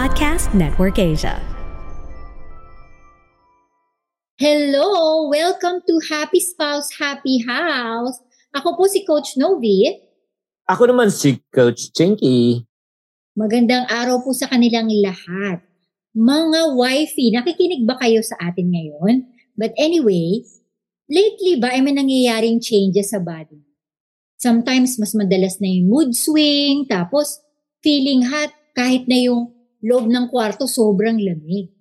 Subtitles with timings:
[0.00, 1.36] Podcast Network Asia.
[4.40, 5.28] Hello!
[5.28, 8.16] Welcome to Happy Spouse, Happy House.
[8.56, 9.92] Ako po si Coach Novi.
[10.72, 12.64] Ako naman si Coach Chinky.
[13.36, 15.60] Magandang araw po sa kanilang lahat.
[16.16, 19.28] Mga wifey, nakikinig ba kayo sa atin ngayon?
[19.52, 20.48] But anyway,
[21.12, 23.60] lately ba ay may nangyayaring changes sa body?
[24.40, 27.44] Sometimes mas madalas na yung mood swing, tapos
[27.84, 31.72] feeling hot kahit na yung loob ng kwarto sobrang lamig.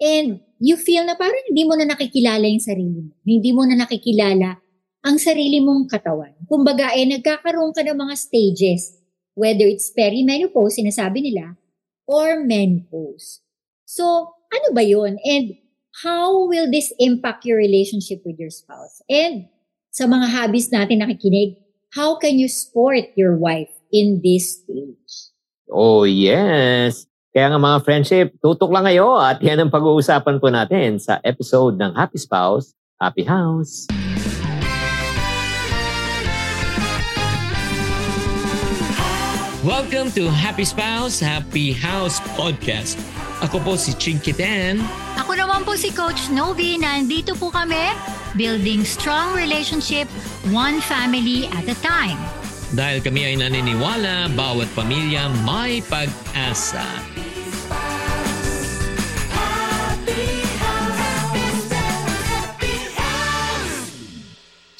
[0.00, 3.12] And you feel na parang hindi mo na nakikilala yung sarili mo.
[3.22, 4.56] Hindi mo na nakikilala
[5.00, 6.36] ang sarili mong katawan.
[6.44, 8.96] Kumbaga, eh, nagkakaroon ka ng mga stages.
[9.32, 11.56] Whether it's perimenopause, sinasabi nila,
[12.04, 13.40] or menopause.
[13.88, 15.16] So, ano ba yun?
[15.24, 15.56] And
[16.04, 19.00] how will this impact your relationship with your spouse?
[19.08, 19.48] And
[19.90, 21.56] sa mga hobbies natin nakikinig,
[21.96, 25.32] how can you support your wife in this stage?
[25.70, 27.09] Oh, yes.
[27.30, 31.78] Kaya nga mga friendship, tutok lang kayo at yan ang pag-uusapan po natin sa episode
[31.78, 33.86] ng Happy Spouse, Happy House.
[39.62, 42.98] Welcome to Happy Spouse, Happy House Podcast.
[43.46, 44.82] Ako po si Chinky Tan.
[45.14, 46.82] Ako naman po si Coach Novi.
[46.82, 47.94] Nandito po kami,
[48.34, 50.10] building strong relationship,
[50.50, 52.18] one family at a time.
[52.74, 57.09] Dahil kami ay naniniwala, bawat pamilya may pag-asa.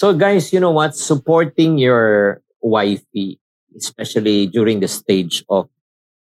[0.00, 0.96] So guys, you know what?
[0.96, 3.36] Supporting your wifey,
[3.76, 5.68] especially during the stage of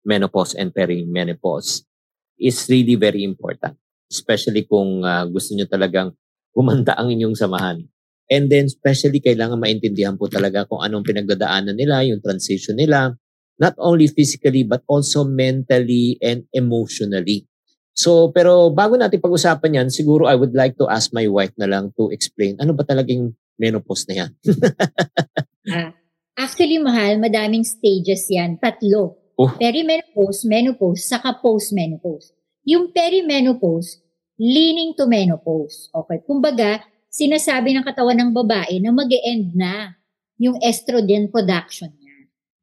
[0.03, 1.87] menopause and perimenopause,
[2.35, 3.79] is really very important.
[4.11, 6.11] Especially kung uh, gusto nyo talagang
[6.59, 7.79] gumanda ang inyong samahan.
[8.27, 13.15] And then especially kailangan maintindihan po talaga kung anong pinagdadaanan nila, yung transition nila,
[13.63, 17.47] not only physically but also mentally and emotionally.
[17.95, 21.71] So, pero bago natin pag-usapan yan, siguro I would like to ask my wife na
[21.71, 24.31] lang to explain ano ba talagang menopause na yan.
[25.75, 25.91] ah,
[26.39, 28.55] actually, mahal, madaming stages yan.
[28.55, 29.19] Tatlo.
[29.39, 29.51] Oh.
[29.55, 32.31] Perimenopause, menopause, saka postmenopause.
[32.67, 34.03] Yung perimenopause,
[34.39, 35.91] leaning to menopause.
[35.91, 36.23] Okay.
[36.23, 39.95] Kumbaga, sinasabi ng katawan ng babae na mag end na
[40.39, 42.15] yung estrogen production niya.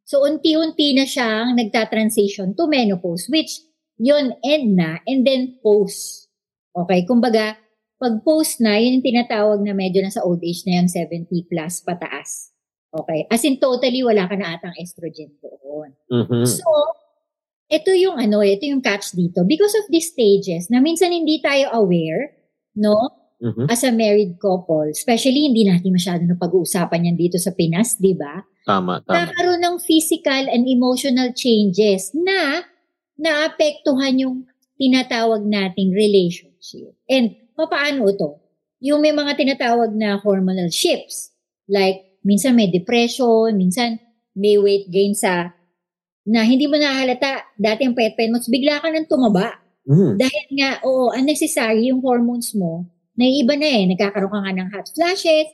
[0.09, 3.61] So, unti-unti na siyang nagta-transition to menopause, which
[4.01, 6.28] yun end na, and then post.
[6.77, 7.57] Okay, kumbaga,
[7.97, 11.49] pag post na, yun yung tinatawag na medyo na sa old age na yun, 70
[11.49, 12.53] plus pataas.
[12.97, 15.93] Okay, as in totally wala ka na atang estrogen doon.
[16.09, 16.45] Mhm.
[16.49, 16.69] So,
[17.69, 19.45] ito yung ano, ito yung catch dito.
[19.45, 22.33] Because of these stages, na minsan hindi tayo aware,
[22.79, 22.97] no?
[23.37, 23.69] Mhm.
[23.69, 28.17] As a married couple, especially hindi natin masyado na pag-uusapan yan dito sa Pinas, di
[28.17, 28.41] ba?
[28.65, 29.28] Tama, tama.
[29.28, 32.65] Kakaroon ng physical and emotional changes na
[33.21, 34.37] naapektuhan yung
[34.81, 36.97] tinatawag nating relationship.
[37.13, 38.44] And paano ito?
[38.84, 41.33] Yung may mga tinatawag na hormonal shifts.
[41.65, 43.97] Like, minsan may depression, minsan
[44.37, 45.56] may weight gain sa
[46.27, 49.62] na hindi mo nahalata, dati ang payat-payat mo, bigla ka nang tumaba.
[49.87, 50.19] Mhm.
[50.19, 52.84] Dahil nga, oo, unnecessary yung hormones mo,
[53.15, 55.49] na iba na eh, nagkakaroon ka nga ng hot flashes,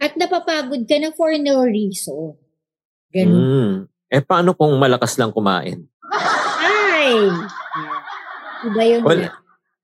[0.00, 2.34] at napapagod ka na for no reason.
[3.12, 3.38] Ganun.
[3.38, 3.74] Mm.
[4.10, 5.86] Eh, paano kung malakas lang kumain?
[6.10, 7.30] Ay!
[8.64, 9.02] Iba yun.
[9.04, 9.28] Well,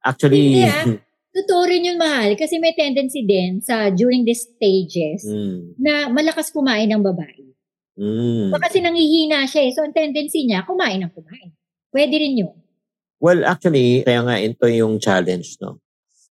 [0.03, 0.85] actually, Hindi ah.
[1.41, 2.37] Totoo rin yun, mahal.
[2.37, 7.49] Kasi may tendency din sa during these stages mm, na malakas kumain ng babae.
[7.97, 8.53] mm.
[8.61, 9.73] Kasi nanghihina siya eh.
[9.73, 11.57] So, ang tendency niya, kumain ng kumain.
[11.89, 12.57] Pwede rin yun.
[13.21, 15.81] Well, actually, kaya nga ito yung challenge, no?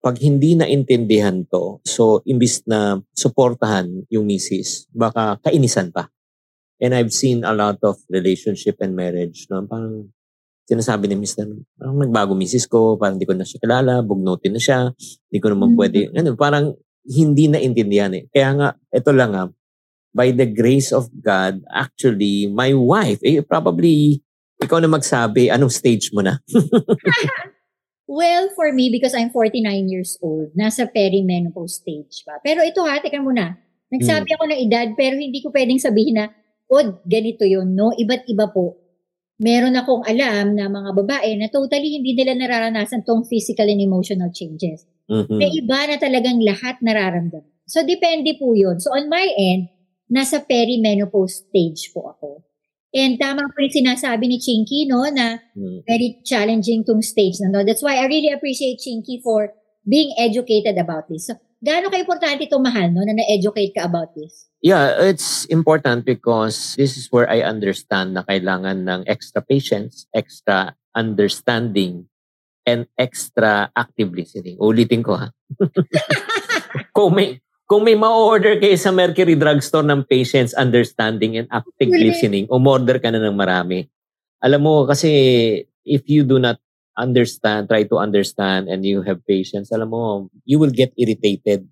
[0.04, 6.12] Pag hindi naintindihan to, so imbis na suportahan yung misis, baka kainisan pa.
[6.76, 9.64] And I've seen a lot of relationship and marriage, no?
[9.64, 10.12] Parang
[10.64, 11.44] sinasabi ni mister,
[11.76, 14.78] parang nagbago misis ko, parang hindi ko na siya kilala, bugnutin na siya,
[15.28, 15.76] hindi ko naman Mm.
[15.76, 16.66] pwede, ano, parang
[17.04, 18.24] hindi naintindihan eh.
[18.32, 19.48] Kaya nga, ito lang ah,
[20.14, 24.24] by the grace of God, actually, my wife, eh, probably,
[24.56, 26.40] ikaw na magsabi, anong stage mo na?
[28.04, 32.36] Well, for me, because I'm 49 years old, nasa perimenopause stage pa.
[32.44, 33.56] Pero ito ha, teka muna.
[33.88, 36.28] Nagsabi ako ng edad, pero hindi ko pwedeng sabihin na,
[36.68, 37.96] od, ganito yun, no?
[37.96, 38.76] Iba't iba po.
[39.34, 44.30] Meron akong alam na mga babae na totally hindi nila nararanasan tong physical and emotional
[44.30, 44.86] changes.
[45.10, 45.36] Mhm.
[45.36, 47.50] May iba na talagang lahat nararamdaman.
[47.66, 48.78] So, depende po yun.
[48.78, 49.72] So, on my end,
[50.12, 52.44] nasa perimenopause stage po ako.
[52.94, 55.82] And tama po yung sinasabi ni Chinky, no, na Mm.
[55.82, 57.66] very challenging tong stage na no.
[57.66, 59.50] That's why I really appreciate Chinky for
[59.82, 61.26] being educated about this.
[61.26, 61.34] So,
[61.64, 64.46] gaano ka-importante ito, mahal, no, na na-educate ka about this?
[64.60, 70.76] Yeah, it's important because this is where I understand na kailangan ng extra patience, extra
[70.92, 72.08] understanding,
[72.64, 74.56] and extra active listening.
[74.60, 75.28] Ulitin ko ha.
[76.96, 82.12] kung may kung may ma-order kayo sa Mercury Drugstore ng patience, understanding, and active Really?
[82.12, 83.88] listening, umorder ka na ng marami.
[84.44, 85.08] Alam mo, kasi
[85.84, 86.60] if you do not
[86.98, 91.66] understand, try to understand, and you have patience, alam mo, you will get irritated.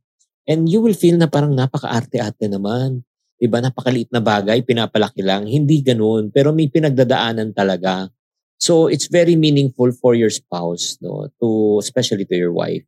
[0.46, 3.06] And you will feel na parang napaka-arte-arte naman.
[3.38, 3.62] Diba?
[3.62, 5.46] Napakaliit na bagay, pinapalaki lang.
[5.46, 6.34] Hindi ganun.
[6.34, 8.10] Pero may pinagdadaanan talaga.
[8.58, 11.30] So, it's very meaningful for your spouse, no?
[11.42, 12.86] To, especially to your wife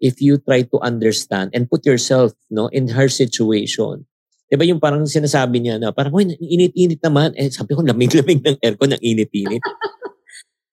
[0.00, 4.06] if you try to understand and put yourself no in her situation.
[4.48, 8.40] 'Di ba yung parang sinasabi niya na parang, "Uy, init-init naman." Eh, sabi ko, lamig-lamig
[8.40, 9.60] ng aircon, ng init-init.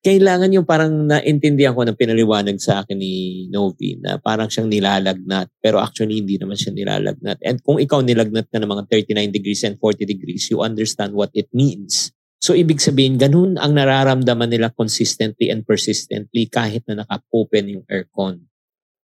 [0.05, 5.49] Kailangan yung parang naintindihan ko ng pinaliwanag sa akin ni Novi na parang siyang nilalagnat.
[5.57, 7.41] Pero actually, hindi naman siya nilalagnat.
[7.41, 11.33] And kung ikaw nilagnat ka ng mga 39 degrees and 40 degrees, you understand what
[11.33, 12.13] it means.
[12.37, 18.45] So, ibig sabihin, ganun ang nararamdaman nila consistently and persistently kahit na naka-open yung aircon.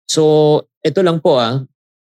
[0.10, 1.62] So, ito lang po ah,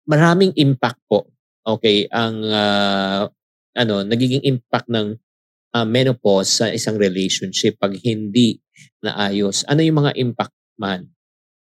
[0.09, 1.29] maraming impact po.
[1.61, 3.29] Okay, ang ah,
[3.77, 5.13] ano, nagiging impact ng
[5.73, 8.61] ah, menopause sa isang relationship pag hindi
[9.03, 9.65] naayos.
[9.69, 11.09] Ano yung mga impact man?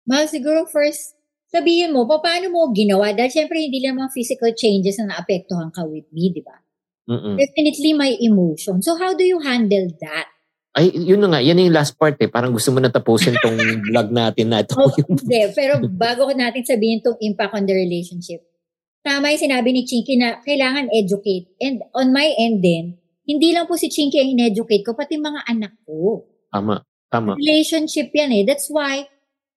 [0.06, 1.18] Mahal, siguro first,
[1.50, 3.10] sabihin mo, pa- paano mo ginawa?
[3.10, 6.56] Dahil syempre, hindi lang mga physical changes na naapektuhan ka with me, di ba?
[7.06, 7.38] Mm-mm.
[7.38, 8.82] Definitely my emotion.
[8.82, 10.26] So, how do you handle that?
[10.76, 12.28] Ay, yun na nga, yan yung last part eh.
[12.28, 13.56] Parang gusto mo na tapusin tong
[13.88, 14.76] vlog natin na ito.
[14.76, 15.40] Oh, yung, hindi.
[15.56, 18.44] Pero bago ko natin sabihin itong impact on the relationship,
[19.00, 21.48] tama yung sinabi ni Chinky na kailangan educate.
[21.62, 25.42] And on my end din, hindi lang po si Chinky ang in-educate ko, pati mga
[25.50, 26.24] anak ko.
[26.54, 26.80] tama,
[27.12, 27.36] tama.
[27.36, 28.42] Relationship yan eh.
[28.46, 29.04] That's why,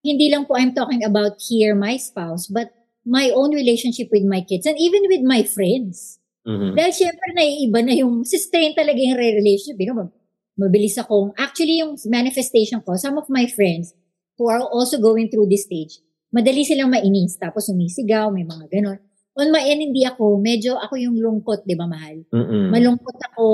[0.04, 2.74] hindi lang po I'm talking about here, my spouse, but
[3.06, 6.20] my own relationship with my kids and even with my friends.
[6.44, 6.76] Mhm.
[6.76, 9.80] Dahil syempre, naiiba na yung sustain talaga yung relationship.
[9.80, 10.12] You know,
[10.60, 13.96] mabilis akong, actually yung manifestation ko, some of my friends
[14.36, 16.00] who are also going through this stage,
[16.32, 19.00] madali silang mainis, tapos sumisigaw, may mga ganon.
[19.40, 22.28] On my end, hindi ako, medyo ako yung lungkot, di ba mahal?
[22.36, 22.76] Mm-mm.
[22.76, 23.46] Malungkot ako,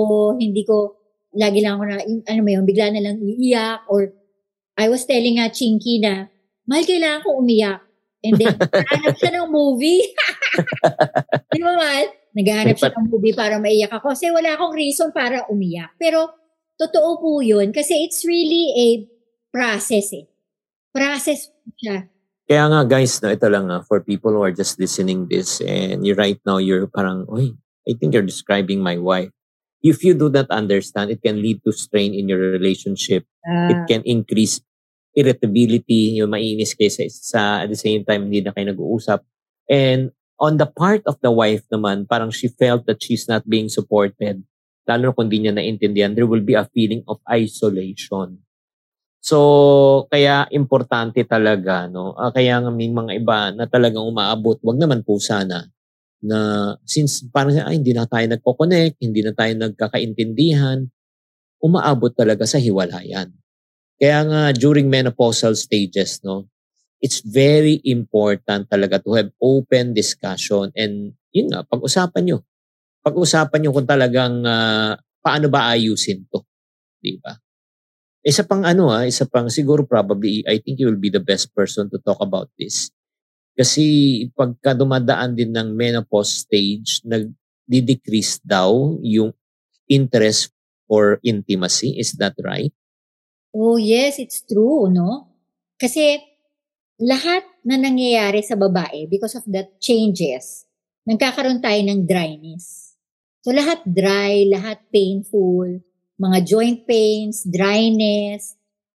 [0.41, 0.97] hindi ko,
[1.37, 4.09] lagi lang ako na, ano mo yun, bigla na lang iiyak, or
[4.75, 6.25] I was telling nga Chinky na,
[6.65, 7.85] mahal, kailangan ko umiyak.
[8.25, 10.01] And then, naghahanap siya ng movie.
[11.53, 12.09] Di ba, mahal?
[12.33, 14.17] Naghahanap siya ng movie para maiyak ako.
[14.17, 15.93] Kasi wala akong reason para umiyak.
[16.01, 16.33] Pero,
[16.81, 17.69] totoo po yun.
[17.69, 18.87] Kasi it's really a
[19.53, 20.25] process eh.
[20.89, 22.09] Process po siya.
[22.45, 26.05] Kaya nga guys, no, ito lang ah, for people who are just listening this and
[26.05, 27.57] you right now you're parang, oy,
[27.89, 29.33] I think you're describing my wife.
[29.81, 33.25] If you do not understand, it can lead to strain in your relationship.
[33.45, 34.61] It Ah, can increase
[35.17, 39.25] irritability, yung mainis kayo sa, sa at the same time hindi na kayo nag-uusap.
[39.65, 43.73] And on the part of the wife naman, parang she felt that she's not being
[43.73, 44.45] supported.
[44.85, 48.44] Lalo kung di niya naintindihan, there will be a feeling of isolation.
[49.25, 52.13] So, kaya importante talaga, no?
[52.13, 55.65] Ah, kaya nga may mga iba na talagang umaabot, wag naman po sana
[56.21, 60.85] na since parang ay, hindi na tayo nagko-connect, hindi na tayo nagkakaintindihan,
[61.63, 63.33] umaabot talaga sa hiwalayan.
[64.01, 66.49] Kaya nga during menopausal stages, no,
[67.01, 72.39] it's very important talaga to have open discussion and yun nga, pag-usapan nyo.
[73.05, 76.43] Pag-usapan nyo kung talagang ah, paano ba ayusin to.
[77.01, 77.35] Di ba?
[78.25, 81.53] Isa pang ano ah, isa pang siguro probably I think you will be the best
[81.53, 82.89] person to talk about this.
[83.53, 83.85] Kasi
[84.33, 89.31] pagka dumadaan din ng menopause stage, nag-decrease daw yung
[89.87, 90.51] interest
[90.89, 91.95] for intimacy.
[91.95, 92.73] Is that right?
[93.55, 95.31] Oh, yes, it's true, no?
[95.79, 96.19] Kasi
[96.99, 100.67] lahat na nangyayari sa babae because of the changes,
[101.07, 102.95] nagkakaroon tayo ng dryness.
[103.39, 105.79] So lahat dry, lahat painful,
[106.19, 108.55] mga joint pains, dryness.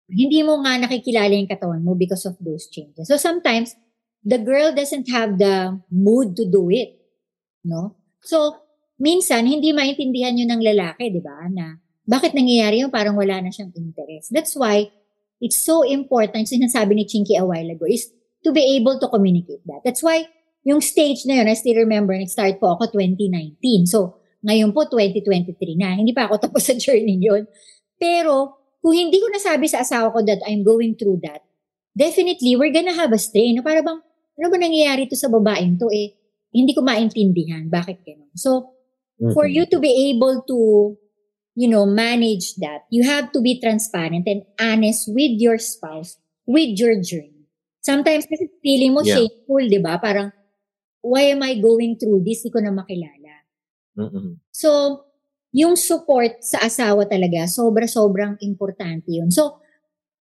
[0.08, 3.10] Hindi mo nga nakikilala yung katawan mo because of those changes.
[3.10, 3.74] So sometimes,
[4.24, 6.98] the girl doesn't have the mood to do it.
[7.62, 7.98] No?
[8.24, 8.56] So,
[8.98, 11.46] minsan, hindi maintindihan yun ng lalaki, di ba?
[11.52, 11.76] Na
[12.08, 12.90] bakit nangyayari yun?
[12.90, 14.32] Parang wala na siyang interest.
[14.32, 14.88] That's why
[15.38, 18.08] it's so important, sinasabi ni Chinky a while ago, is
[18.42, 19.84] to be able to communicate that.
[19.84, 20.26] That's why
[20.66, 23.86] yung stage na yun, I still remember, nag-start po ako 2019.
[23.86, 25.94] So, ngayon po 2023 na.
[25.98, 27.46] Hindi pa ako tapos sa journey yun.
[27.98, 31.42] Pero, kung hindi ko nasabi sa asawa ko that I'm going through that,
[31.98, 33.58] definitely, we're gonna have a strain.
[33.62, 33.98] Para bang,
[34.38, 35.90] ano ba nangyayari to sa babaeng to?
[35.90, 36.14] Eh,
[36.54, 37.66] hindi ko maintindihan.
[37.66, 38.30] Bakit ganun?
[38.38, 38.78] So,
[39.34, 40.58] for you to be able to
[41.58, 46.14] you know manage that you have to be transparent and honest with your spouse
[46.46, 47.50] with your journey
[47.82, 49.26] sometimes kasi feeling mo Yeah.
[49.26, 50.30] shameful di ba parang
[51.02, 53.17] why am I going through this di ko na makilala
[53.98, 54.38] Mm-mm.
[54.54, 55.02] so
[55.50, 59.58] yung support sa asawa talaga sobra sobrang importante yun so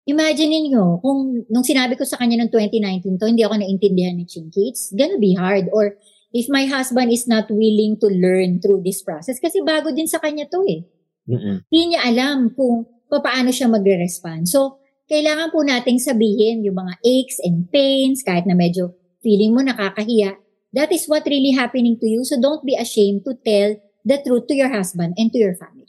[0.04, 4.28] imagine niyo kung nung sinabi ko sa kanya noong 2019 to, hindi ako naintindihan ni
[4.28, 5.72] Chinky, it's gonna be hard.
[5.72, 5.96] Or
[6.36, 10.20] if my husband is not willing to learn through this process, kasi bago din sa
[10.20, 10.84] kanya to eh.
[11.24, 11.64] Mm-mm.
[11.72, 14.50] Hindi niya alam kung paano siya magre-respond.
[14.50, 18.92] So, kailangan po nating sabihin yung mga aches and pains, kahit na medyo
[19.24, 20.36] feeling mo nakakahiya,
[20.74, 22.26] that is what really happening to you.
[22.26, 25.88] So don't be ashamed to tell the truth to your husband and to your family.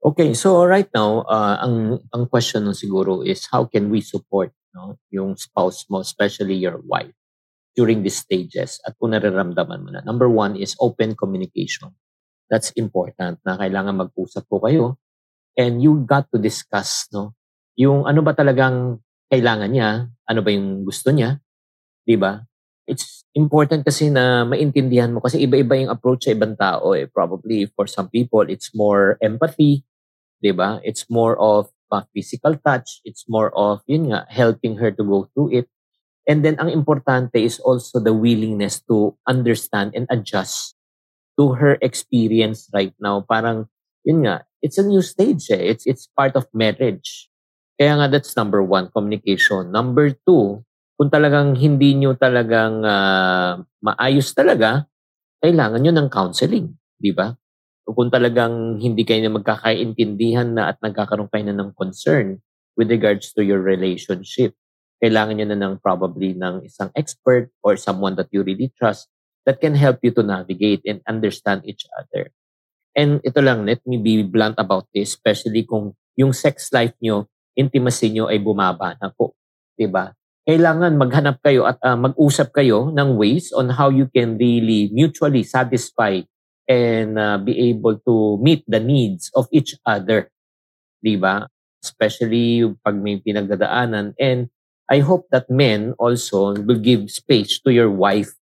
[0.00, 4.48] Okay, so right now, uh, ang ang question nun siguro is how can we support
[4.72, 7.12] no yung spouse mo, especially your wife
[7.76, 10.00] during these stages at kung nararamdaman mo na.
[10.00, 11.92] Number one is open communication.
[12.48, 14.96] That's important na kailangan mag-usap po kayo
[15.54, 17.36] and you got to discuss no
[17.76, 21.38] yung ano ba talagang kailangan niya, ano ba yung gusto niya,
[22.08, 22.40] 'di ba?
[22.88, 27.06] It's important kasi na maintindihan mo kasi iba-iba yung approach sa ibang tao eh.
[27.06, 29.84] Probably for some people it's more empathy,
[30.40, 30.80] 'di ba?
[30.82, 35.28] It's more of uh, physical touch, it's more of yun nga helping her to go
[35.34, 35.66] through it.
[36.26, 40.78] And then ang importante is also the willingness to understand and adjust
[41.38, 43.26] to her experience right now.
[43.26, 43.66] Parang
[44.04, 45.74] yun nga, it's a new stage eh.
[45.74, 47.28] It's it's part of marriage.
[47.80, 49.72] Kaya nga that's number one, communication.
[49.72, 50.62] Number two,
[51.00, 54.84] kung talagang hindi nyo talagang uh, maayos talaga,
[55.40, 57.32] kailangan nyo ng counseling, di ba?
[57.90, 62.38] kung talagang hindi kayo na magkakaintindihan na at nagkakaroon kayo na ng concern
[62.78, 64.54] with regards to your relationship,
[65.02, 69.08] kailangan nyo na ng probably ng isang expert or someone that you really trust
[69.48, 72.30] that can help you to navigate and understand each other.
[72.94, 77.26] And ito lang, let me be blunt about this, especially kung yung sex life nyo,
[77.56, 79.32] intimacy nyo ay bumaba na po.
[79.74, 80.12] Diba?
[80.48, 85.44] Kailangan maghanap kayo at uh, mag-usap kayo ng ways on how you can really mutually
[85.44, 86.18] satisfy
[86.70, 90.30] and uh, be able to meet the needs of each other.
[91.02, 91.44] Di ba?
[91.80, 94.16] Especially pag may pinagdadaanan.
[94.16, 94.48] And
[94.90, 98.34] I hope that men also will give space to your wife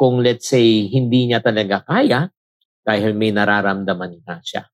[0.00, 2.32] kung let's say hindi niya talaga kaya
[2.80, 4.64] dahil may nararamdaman na siya.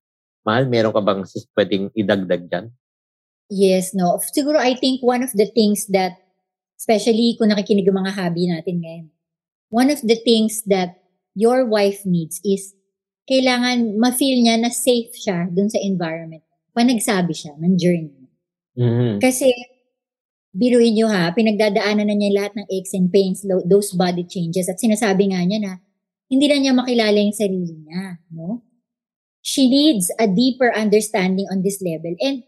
[0.47, 2.65] Mahal, meron ka bang pwedeng idagdag dyan?
[3.51, 4.15] Yes, no.
[4.23, 6.15] Siguro I think one of the things that,
[6.77, 9.05] especially kung nakikinig ang mga hobby natin ngayon,
[9.73, 11.01] one of the things that
[11.33, 12.77] your wife needs is
[13.27, 16.41] kailangan ma-feel niya na safe siya dun sa environment.
[16.71, 18.23] Panagsabi siya ng journey.
[18.77, 19.19] Mm-hmm.
[19.19, 19.51] Kasi,
[20.55, 24.79] biruin niyo ha, pinagdadaanan na niya lahat ng aches and pains, those body changes, at
[24.79, 25.73] sinasabi nga niya na,
[26.31, 28.63] hindi na niya makilala yung sarili niya, no?
[29.43, 32.13] She needs a deeper understanding on this level.
[32.19, 32.43] And,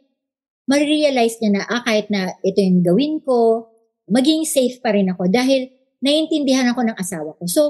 [0.70, 3.69] marirealize niya na, ah, kahit na ito yung gawin ko,
[4.10, 5.70] maging safe pa rin ako dahil
[6.04, 7.44] naiintindihan ako ng asawa ko.
[7.46, 7.62] So,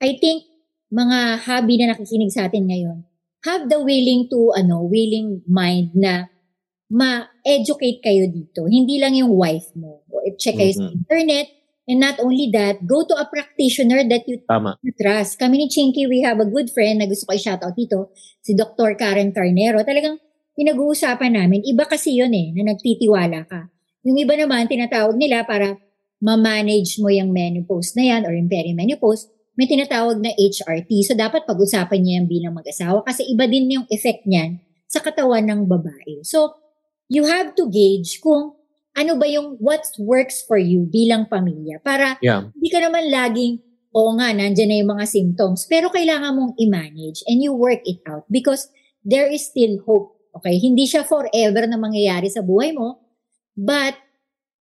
[0.00, 0.46] I think
[0.90, 2.98] mga hobby na nakikinig sa atin ngayon,
[3.46, 6.28] have the willing to, ano, willing mind na
[6.90, 8.66] ma-educate kayo dito.
[8.66, 10.02] Hindi lang yung wife mo.
[10.36, 10.90] Check kayo mm-hmm.
[10.90, 11.46] sa internet.
[11.90, 14.78] And not only that, go to a practitioner that you Tama.
[14.98, 15.38] trust.
[15.38, 18.94] Kami ni Chinky, we have a good friend na gusto ko i-shoutout dito, si Dr.
[18.94, 19.82] Karen Carnero.
[19.82, 20.18] Talagang
[20.54, 21.66] pinag-uusapan namin.
[21.66, 23.70] Iba kasi yun eh, na nagtitiwala ka.
[24.04, 25.76] Yung iba naman, tinatawag nila para
[26.20, 29.28] ma-manage mo yung menopause na yan or yung perimenopause
[29.60, 30.88] may tinatawag na HRT.
[31.04, 34.56] So, dapat pag-usapan niya yan bilang mag-asawa kasi iba din yung effect niyan
[34.88, 36.24] sa katawan ng babae.
[36.24, 36.56] So,
[37.12, 38.56] you have to gauge kung
[38.96, 42.48] ano ba yung what works for you bilang pamilya para yeah.
[42.56, 45.66] hindi ka naman laging oo nga, nandyan na yung mga symptoms.
[45.66, 48.70] Pero kailangan mong i-manage and you work it out because
[49.02, 50.14] there is still hope.
[50.40, 50.56] Okay?
[50.62, 53.02] Hindi siya forever na mangyayari sa buhay mo,
[53.60, 54.00] but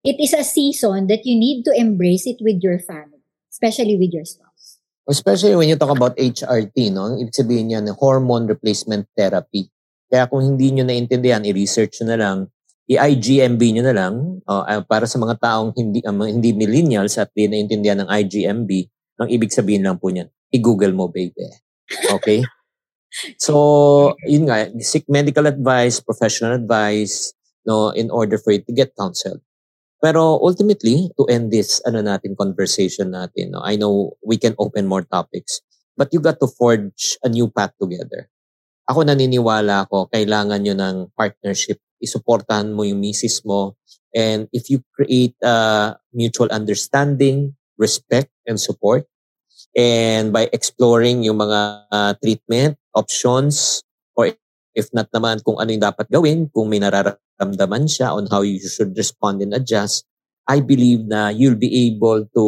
[0.01, 3.21] it is a season that you need to embrace it with your family,
[3.53, 4.81] especially with your spouse.
[5.05, 7.13] Especially when you talk about HRT, no?
[7.15, 9.69] Ibig sabihin niya, hormone replacement therapy.
[10.09, 12.49] Kaya kung hindi nyo naintindihan, i-research na lang,
[12.89, 14.13] i-IGMB nyo na lang,
[14.49, 18.71] uh, para sa mga taong hindi uh, hindi millennials at di naintindihan ng IGMB,
[19.21, 21.47] ang ibig sabihin lang po niyan, i-google mo, baby.
[22.11, 22.43] Okay?
[23.45, 27.36] so, yun nga, seek medical advice, professional advice,
[27.67, 29.43] no, in order for you to get counseled.
[29.99, 34.87] Pero ultimately, to end this ano natin conversation natin, no, I know we can open
[34.87, 35.59] more topics,
[35.99, 38.31] but you got to forge a new path together.
[38.87, 41.83] Ako naniniwala ako, kailangan nyo ng partnership.
[41.99, 43.75] Isuportahan mo yung misis mo.
[44.15, 49.09] And if you create a mutual understanding, respect, and support,
[49.75, 53.81] and by exploring yung mga uh, treatment options,
[54.77, 58.45] if not naman kung ano yung dapat gawin, kung may nararamdaman ramdaman siya on how
[58.45, 60.05] you should respond and adjust,
[60.45, 62.45] I believe na you'll be able to,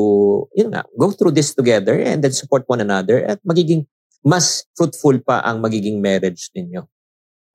[0.53, 3.89] yun nga, go through this together and then support one another at magiging
[4.21, 6.86] mas fruitful pa ang magiging marriage ninyo.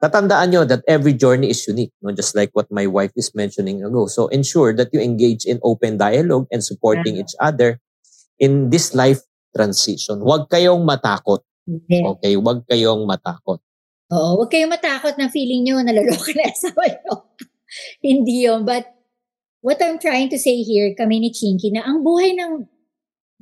[0.04, 2.12] tatandaan nyo that every journey is unique, no?
[2.12, 4.04] just like what my wife is mentioning ago.
[4.04, 7.81] So ensure that you engage in open dialogue and supporting each other
[8.37, 9.25] in this life
[9.57, 10.21] transition.
[10.21, 11.40] Huwag kayong matakot.
[12.21, 13.64] Okay, huwag kayong matakot.
[14.12, 17.32] Oo, huwag kayong matakot na feeling nyo naloloko na sa nyo.
[18.04, 18.68] Hindi yun.
[18.68, 18.84] But
[19.64, 22.68] what I'm trying to say here, kami ni Chinky, na ang buhay ng,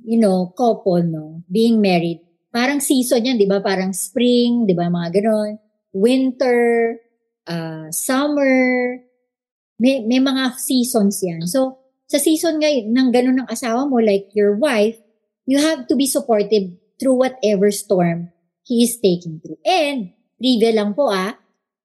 [0.07, 2.23] you know, couple, no, being married,
[2.55, 3.59] parang season yan, di ba?
[3.59, 4.87] Parang spring, di ba?
[4.87, 5.59] Mga ganon.
[5.91, 6.95] Winter,
[7.51, 9.03] uh, summer,
[9.83, 11.43] may, may mga seasons yan.
[11.51, 15.01] So, sa season ngayon, ng ganon ng asawa mo, like your wife,
[15.43, 16.71] you have to be supportive
[17.03, 18.31] through whatever storm
[18.63, 19.59] he is taking through.
[19.67, 21.39] And, trivia lang po ah,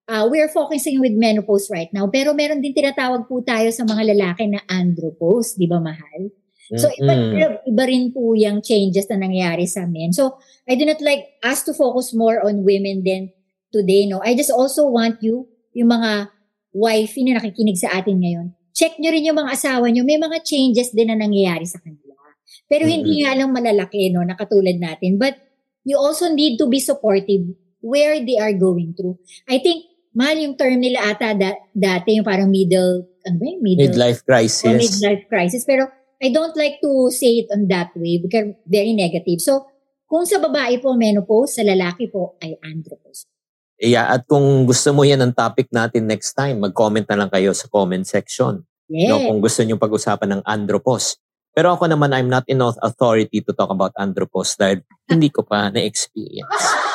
[0.10, 4.18] uh, we're focusing with menopause right now, pero meron din tinatawag po tayo sa mga
[4.18, 6.34] lalaki na andropause, di ba mahal?
[6.76, 7.64] So, iba, Mm-mm.
[7.64, 10.12] iba rin po yung changes na nangyayari sa men.
[10.12, 10.36] So,
[10.68, 13.32] I do not like us to focus more on women than
[13.72, 14.20] today, no?
[14.20, 16.28] I just also want you, yung mga
[16.76, 20.04] wifey na nakikinig sa atin ngayon, check nyo rin yung mga asawa nyo.
[20.04, 22.20] May mga changes din na nangyayari sa kanila.
[22.68, 25.16] Pero hindi nga lang malalaki, no, na katulad natin.
[25.16, 25.40] But
[25.88, 27.48] you also need to be supportive
[27.82, 29.18] where they are going through.
[29.48, 29.86] I think,
[30.18, 33.60] mahal yung term nila ata da- dati, yung parang middle, ano ba yun?
[33.62, 34.82] Middle, Midlife or crisis.
[34.82, 35.64] midlife crisis.
[35.68, 35.86] Pero
[36.18, 39.38] I don't like to say it on that way because very negative.
[39.38, 39.70] So,
[40.10, 43.30] kung sa babae po menopause, sa lalaki po ay andropause.
[43.78, 47.54] Yeah, at kung gusto mo yan ang topic natin next time, mag-comment na lang kayo
[47.54, 48.66] sa comment section.
[48.90, 49.14] Yes.
[49.14, 51.22] No, kung gusto niyo pag-usapan ng andropause.
[51.54, 55.70] Pero ako naman, I'm not in authority to talk about andropause dahil hindi ko pa
[55.70, 56.87] na-experience.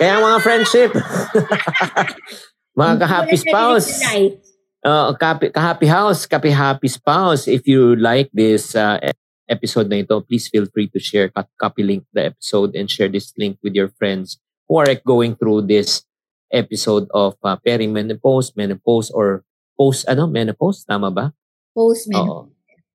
[0.00, 0.90] Kaya mga friendship,
[2.80, 3.88] mga ka-happy spouse,
[4.84, 9.14] uh, ka- ka-happy house, ka-happy spouse, if you like this uh, e-
[9.48, 11.28] episode na ito, please feel free to share,
[11.60, 15.62] copy link the episode and share this link with your friends who are going through
[15.68, 16.02] this
[16.52, 19.44] episode of uh, perimenopause, menopause, or
[19.76, 21.32] post, ano, menopause, tama ba?
[21.76, 22.48] Post menopause.
[22.48, 22.52] Oo.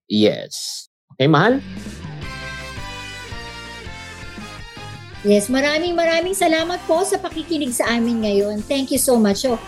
[0.09, 0.87] Yes.
[1.13, 1.61] Okay, mahal?
[5.27, 8.63] Yes, maraming maraming salamat po sa pakikinig sa amin ngayon.
[8.63, 9.43] Thank you so much.
[9.43, 9.59] So,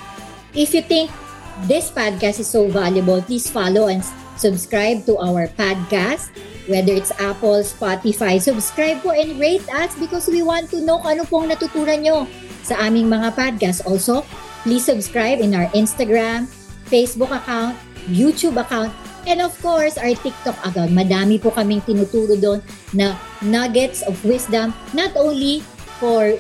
[0.56, 1.12] if you think
[1.68, 4.00] this podcast is so valuable, please follow and
[4.40, 6.32] subscribe to our podcast.
[6.72, 11.28] Whether it's Apple, Spotify, subscribe po and rate us because we want to know ano
[11.28, 12.24] pong natutunan nyo
[12.64, 13.84] sa aming mga podcast.
[13.84, 14.24] Also,
[14.64, 16.48] please subscribe in our Instagram,
[16.88, 17.76] Facebook account,
[18.08, 20.92] YouTube account, and of course, our TikTok account.
[20.94, 22.60] Madami po kaming tinuturo doon
[22.94, 25.66] na nuggets of wisdom, not only
[26.00, 26.38] for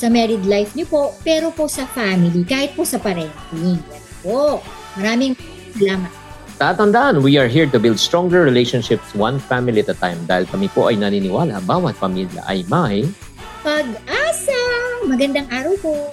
[0.00, 3.32] sa married life niyo po, pero po sa family, kahit po sa parenting.
[3.56, 3.80] Yan
[4.24, 4.64] po.
[4.96, 5.36] Maraming
[5.76, 6.12] salamat.
[6.60, 10.68] Tatandaan, we are here to build stronger relationships one family at a time dahil kami
[10.68, 13.08] po ay naniniwala bawat pamilya ay may
[13.64, 14.56] Pag-asa!
[15.08, 16.12] Magandang araw po.